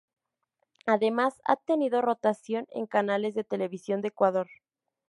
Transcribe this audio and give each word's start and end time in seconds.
Además, 0.87 1.43
ha 1.45 1.57
tenido 1.57 2.01
rotación 2.01 2.65
en 2.71 2.87
canales 2.87 3.35
de 3.35 3.43
televisión 3.43 4.01
de 4.01 4.07
Ecuador. 4.07 4.49